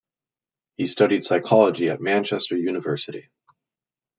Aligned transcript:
He 0.77 0.87
studied 0.87 1.23
Psychology 1.23 1.89
at 1.91 2.01
Manchester 2.01 2.57
University. 2.57 3.29